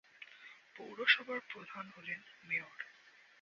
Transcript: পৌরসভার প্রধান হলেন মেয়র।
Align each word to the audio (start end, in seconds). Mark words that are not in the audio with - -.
পৌরসভার 0.75 1.39
প্রধান 1.49 1.85
হলেন 1.95 2.19
মেয়র। 2.43 2.79